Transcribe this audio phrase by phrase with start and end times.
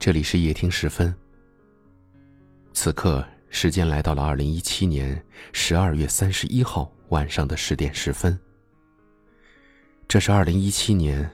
[0.00, 1.14] 这里是夜听时分。
[2.72, 5.22] 此刻时间来到了二零一七年
[5.52, 8.36] 十二月三十一号晚上的十点十分。
[10.08, 11.30] 这是二零一七年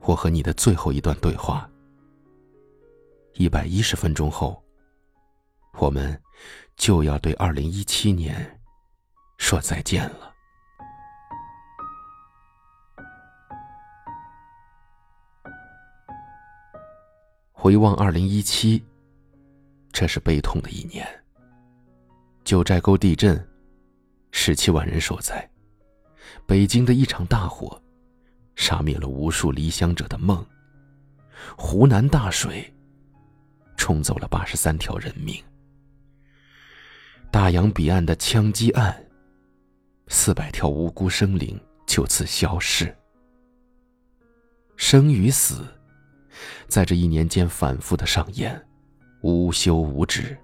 [0.00, 1.70] 我和你的最后一段对话。
[3.34, 4.60] 一百一十分钟后，
[5.74, 6.20] 我们
[6.76, 8.58] 就要对二零一七年
[9.36, 10.34] 说再见了。
[17.68, 18.82] 回望二零一七，
[19.92, 21.06] 这是悲痛的一年。
[22.42, 23.46] 九寨沟地震，
[24.30, 25.46] 十七万人受灾；
[26.46, 27.78] 北京的一场大火，
[28.56, 30.42] 杀灭了无数离乡者的梦；
[31.58, 32.72] 湖南大水，
[33.76, 35.36] 冲走了八十三条人命；
[37.30, 38.98] 大洋彼岸的枪击案，
[40.06, 42.96] 四百条无辜生灵就此消逝。
[44.78, 45.66] 生与死。
[46.66, 48.60] 在这一年间反复的上演，
[49.22, 50.36] 无休无止。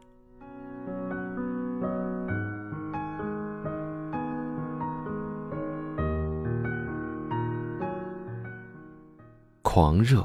[9.62, 10.25] 狂热。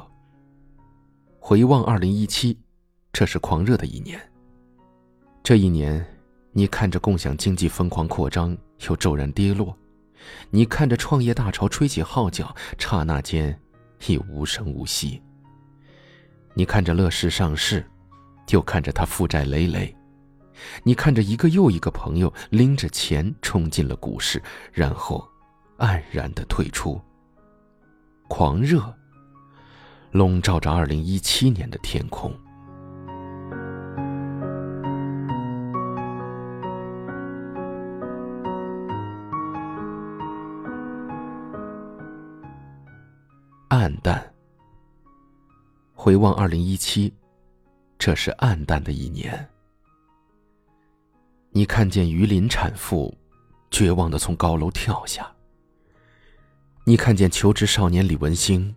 [1.40, 2.56] 回望二零一七，
[3.12, 4.20] 这是狂热的一年。
[5.42, 6.06] 这一年，
[6.52, 8.56] 你看着共享经济疯狂扩张
[8.88, 9.76] 又骤然跌落，
[10.52, 13.60] 你看着创业大潮吹起号角，刹那间
[14.06, 15.20] 已无声无息。
[16.56, 17.86] 你看着乐视上市，
[18.50, 19.96] 又看着他负债累累；
[20.84, 24.42] 你看着一个又一个朋友拎着钱冲进了股市，
[24.74, 25.26] 然后
[25.78, 27.00] 黯然的退出。
[28.28, 28.94] 狂热
[30.12, 32.32] 笼罩着二零一七年的天空。
[43.70, 44.29] 暗淡。
[46.02, 47.14] 回望二零一七，
[47.98, 49.46] 这是暗淡的一年。
[51.52, 53.14] 你看见榆林产妇
[53.70, 55.30] 绝望的从高楼跳下，
[56.86, 58.74] 你看见求职少年李文星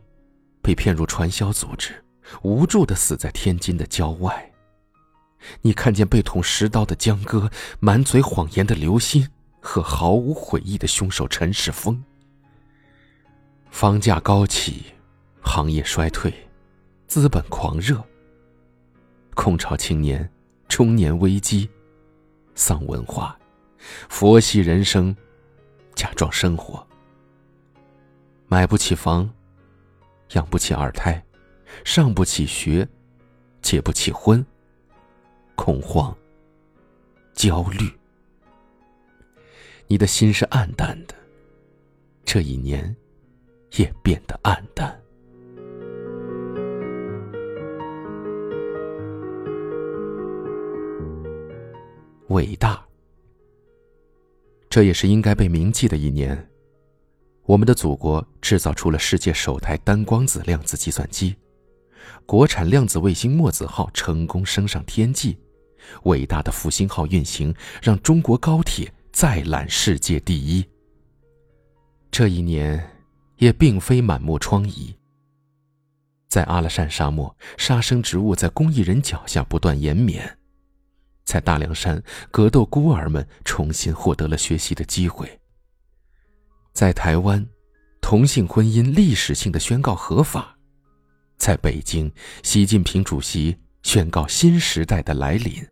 [0.61, 2.05] 被骗入传销组织，
[2.43, 4.53] 无助的死在天津的郊外，
[5.61, 7.49] 你看见被捅十刀的江哥，
[7.79, 9.31] 满嘴谎言的刘鑫
[9.61, 12.03] 和毫无悔意的凶手陈世峰。
[13.71, 14.87] 房价高起，
[15.41, 16.35] 行业衰退。
[17.13, 18.03] 资本狂热，
[19.35, 20.27] 空巢青年，
[20.67, 21.69] 中年危机，
[22.55, 23.39] 丧文化，
[24.09, 25.15] 佛系人生，
[25.95, 26.83] 假装生活，
[28.47, 29.31] 买不起房，
[30.31, 31.23] 养不起二胎，
[31.85, 32.89] 上不起学，
[33.61, 34.43] 结不起婚，
[35.55, 36.17] 恐慌，
[37.35, 37.93] 焦虑，
[39.87, 41.15] 你的心是暗淡的，
[42.25, 42.97] 这一年
[43.73, 45.02] 也变得暗淡。
[52.33, 52.83] 伟大，
[54.71, 56.49] 这也是应该被铭记的一年。
[57.45, 61.37] 我们的祖国制造出了世界首台单光子量子计算机，
[62.25, 65.37] 国产量子卫星“墨子号”成功升上天际，
[66.05, 70.65] 伟大的复兴号运行让中国高铁再揽世界第一。
[72.11, 72.83] 这一年
[73.37, 74.95] 也并非满目疮痍，
[76.29, 80.39] 在阿拉善沙漠，杀生植物在公益人脚下不断延绵。
[81.33, 85.41] 在大凉山，格斗孤儿们重新获得了学习的机会。
[86.75, 87.43] 在台湾，
[88.03, 90.55] 同性婚姻历史性的宣告合法。
[91.39, 95.67] 在北京，习近平主席宣告新时代的来临。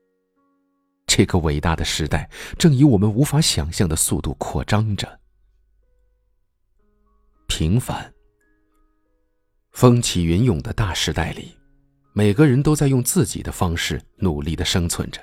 [1.06, 5.20] 这个伟大的时代正以我们无法想象的速度扩张着。
[7.48, 8.10] 平凡，
[9.72, 11.54] 风起云涌的大时代里，
[12.14, 15.20] 每个人都在用自己的方式努力的生存着。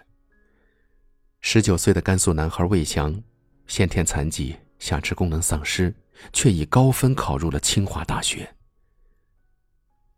[1.49, 3.23] 十九岁的甘肃男孩魏翔，
[3.67, 5.95] 先天残疾，下肢功能丧失，
[6.33, 8.53] 却以高分考入了清华大学。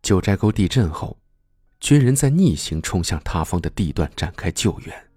[0.01, 1.15] 九寨沟地震后，
[1.79, 5.07] 军人在逆行冲向塌方的地段展开救援，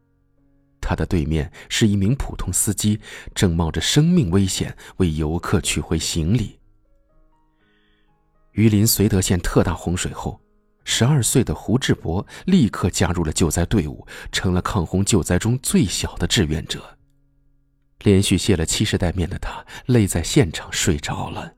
[0.82, 3.00] 他的对面是一名普通司机，
[3.34, 6.60] 正冒着生命危险为游客取回行李。
[8.50, 10.41] 榆林绥德县特大洪水后。
[10.84, 16.98] 十二岁的胡志博立刻加入了救灾队伍，成了抗洪救灾中最小的志愿者。
[18.00, 21.54] 连续卸了七十袋面的他，累在现场睡着了。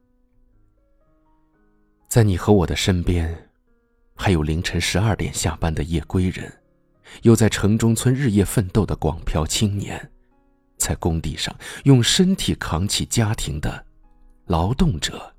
[2.07, 3.51] 在你和我的身边，
[4.15, 6.53] 还有凌晨十二点下班的夜归人，
[7.23, 10.13] 有在城中村日夜奋斗的广漂青年，
[10.77, 11.55] 在工地上
[11.85, 13.85] 用身体扛起家庭的
[14.47, 15.35] 劳动者，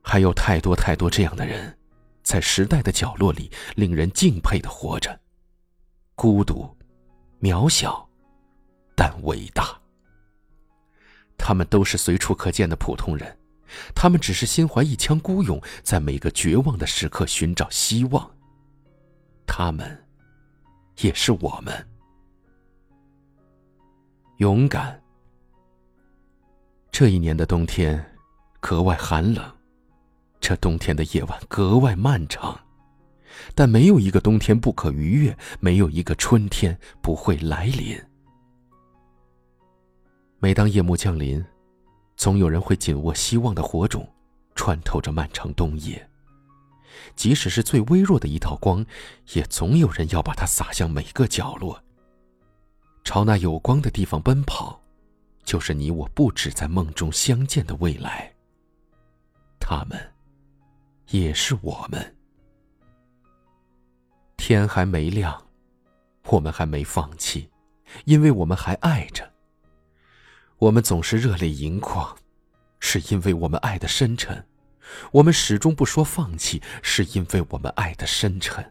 [0.00, 1.76] 还有太多太多这样的人。
[2.26, 5.16] 在时代的角落里令人敬佩的活着，
[6.16, 6.68] 孤独、
[7.40, 8.04] 渺小，
[8.96, 9.80] 但伟大。
[11.38, 13.38] 他们都是随处可见的普通人，
[13.94, 18.28] 他们只是心怀一腔孤勇，在每个绝望的时刻寻找希望。
[19.46, 20.04] 他们，
[21.02, 21.88] 也是我们。
[24.38, 25.00] 勇敢。
[26.90, 28.04] 这一年的冬天，
[28.58, 29.55] 格外寒冷。
[30.46, 32.56] 这冬天的夜晚格外漫长，
[33.56, 38.00] 但没有一个冬天不可逾越，没有一个春天不会来临。
[40.38, 41.44] 每当夜幕降临，
[42.16, 44.08] 总有人会紧握希望的火种，
[44.54, 46.08] 穿透着漫长冬夜。
[47.16, 48.86] 即使是最微弱的一道光，
[49.32, 51.82] 也总有人要把它洒向每个角落。
[53.02, 54.80] 朝那有光的地方奔跑，
[55.42, 58.32] 就是你我不止在梦中相见的未来。
[59.58, 60.15] 他们。
[61.10, 62.14] 也是我们。
[64.36, 65.46] 天还没亮，
[66.24, 67.48] 我们还没放弃，
[68.04, 69.28] 因为我们还爱着。
[70.58, 72.16] 我们总是热泪盈眶，
[72.80, 74.36] 是因为我们爱的深沉；
[75.12, 78.62] 我们始终不说放弃，是因为我们爱的深沉；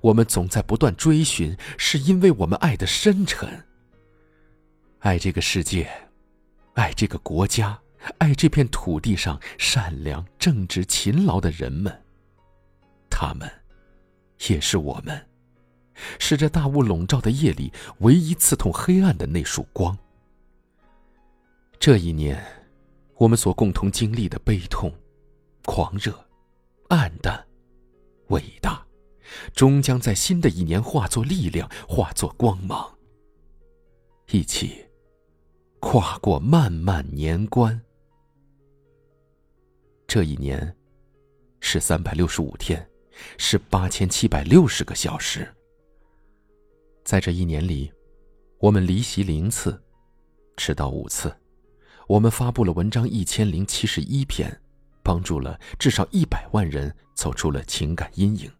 [0.00, 3.64] 我们总在不断追寻，是因为我们爱的深沉。
[5.00, 5.90] 爱这个世界，
[6.74, 7.78] 爱这个国家。
[8.18, 12.02] 爱这片土地上善良、正直、勤劳的人们，
[13.10, 13.50] 他们，
[14.48, 15.26] 也是我们，
[16.18, 19.96] 是这大雾笼罩的夜里唯一刺痛黑暗的那束光。
[21.78, 22.44] 这一年，
[23.16, 24.92] 我们所共同经历的悲痛、
[25.64, 26.12] 狂热、
[26.88, 27.46] 暗淡、
[28.28, 28.84] 伟大，
[29.54, 32.98] 终将在新的一年化作力量，化作光芒，
[34.30, 34.86] 一起
[35.80, 37.80] 跨过漫漫年关。
[40.08, 40.74] 这一年，
[41.60, 42.90] 是三百六十五天，
[43.36, 45.46] 是八千七百六十个小时。
[47.04, 47.92] 在这一年里，
[48.58, 49.78] 我们离席零次，
[50.56, 51.30] 迟到五次，
[52.06, 54.50] 我们发布了文章一千零七十一篇，
[55.02, 58.50] 帮助了至少一百万人走出了情感阴影。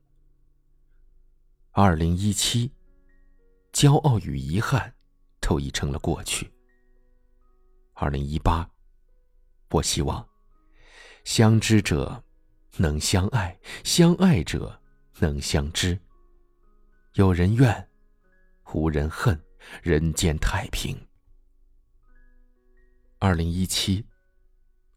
[1.71, 2.71] 二零一七，
[3.73, 4.93] 骄傲与遗憾
[5.41, 6.53] 都已成了过去。
[7.95, 8.69] 二零一八，
[9.71, 10.28] 我希望。
[11.29, 12.25] 相知者，
[12.79, 13.55] 能相爱；
[13.85, 14.81] 相爱者，
[15.19, 16.01] 能相知。
[17.17, 17.87] 有人怨，
[18.73, 19.39] 无人恨，
[19.83, 20.99] 人间太平。
[23.19, 24.07] 二零一七，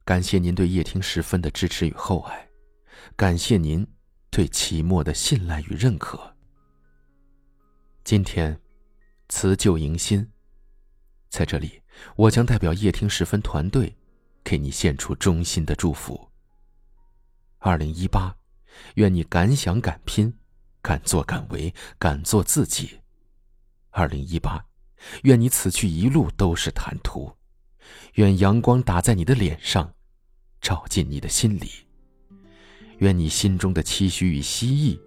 [0.06, 2.48] 感谢您对夜听十分的支持与厚爱，
[3.18, 3.86] 感谢您
[4.30, 6.34] 对期末的信赖与认可。
[8.06, 8.58] 今天，
[9.28, 10.32] 辞旧迎新，
[11.28, 11.82] 在这里，
[12.16, 13.98] 我将代表夜听十分团队。
[14.44, 16.30] 给你献出衷心的祝福。
[17.60, 18.36] 二零一八，
[18.96, 20.34] 愿你敢想敢拼，
[20.82, 23.00] 敢作敢为，敢做自己。
[23.92, 24.66] 二零一八，
[25.24, 27.32] 愿你此去一路都是坦途，
[28.16, 29.94] 愿阳光打在你的脸上，
[30.60, 31.70] 照进你的心里。
[32.98, 35.00] 愿你心中的期许与希冀，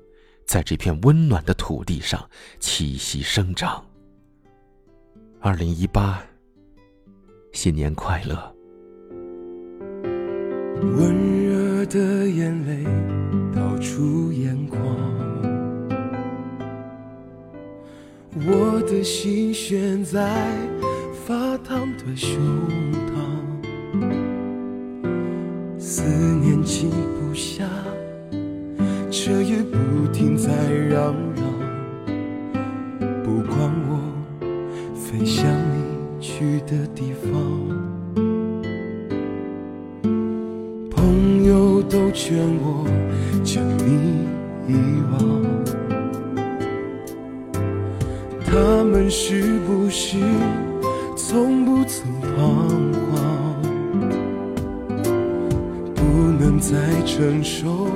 [0.46, 2.28] 在这片温暖的土地上
[2.60, 3.84] 栖息生长。
[5.40, 6.25] 二零一八，
[7.52, 8.54] 新年快乐！
[10.96, 12.84] 温热的眼泪
[13.55, 14.79] 倒出眼眶，
[18.46, 20.46] 我的心悬在
[21.26, 22.38] 发烫的胸
[23.08, 23.14] 膛，
[25.79, 26.03] 思
[26.43, 27.64] 念静不下，
[29.10, 31.44] 彻夜不停在嚷嚷，
[33.24, 33.98] 不管我
[34.94, 37.63] 飞向你去的地方。
[42.14, 42.86] 劝我
[43.42, 44.28] 将你
[44.68, 44.72] 遗
[45.10, 45.18] 忘，
[48.46, 50.16] 他们是不是
[51.16, 53.20] 从不曾彷徨？
[55.96, 56.02] 不
[56.38, 57.88] 能再承受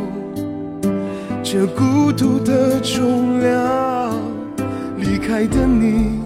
[1.45, 4.13] 这孤独的重量，
[4.97, 6.19] 离开的你，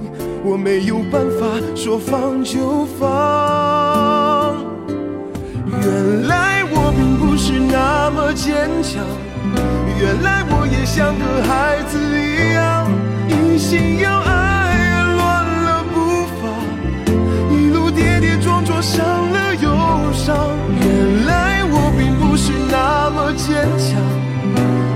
[0.43, 1.47] 我没有办法
[1.77, 4.57] 说放就放。
[5.83, 6.52] 原来。
[8.35, 9.05] 坚强，
[10.01, 12.91] 原来我也像个孩子一样，
[13.29, 16.49] 一心要爱，乱了步伐，
[17.51, 19.69] 一路跌跌撞撞，伤了忧
[20.13, 20.35] 伤。
[20.81, 24.01] 原来我并不是那么坚强，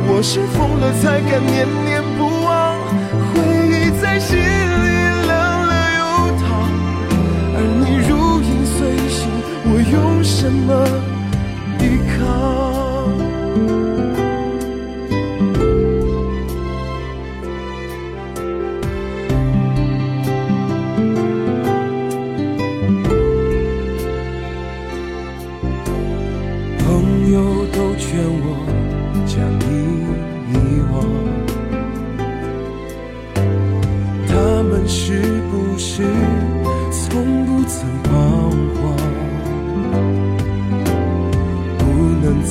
[0.08, 2.25] 我是疯了才敢念念不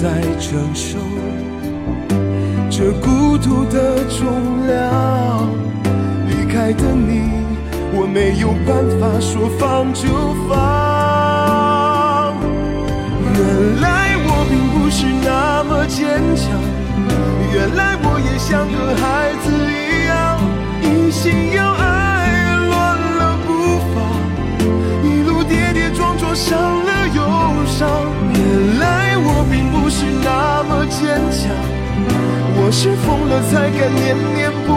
[0.05, 0.99] 在承受
[2.69, 5.49] 这孤独的重量。
[6.27, 7.31] 离开的你，
[7.91, 10.05] 我没有办法说放就
[10.47, 10.53] 放。
[13.33, 16.45] 原来我并不是那么坚强，
[17.51, 20.13] 原来我也像个孩子一样，
[20.83, 23.49] 一心要爱，乱了步
[23.95, 23.95] 伐，
[25.01, 26.74] 一路跌跌撞撞，伤
[32.77, 34.74] 是疯了才敢念念不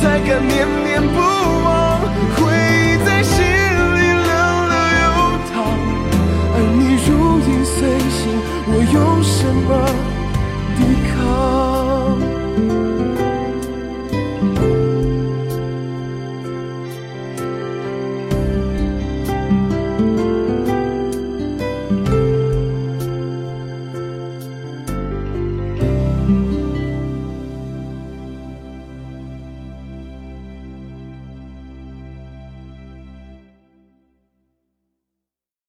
[0.00, 0.79] 才敢面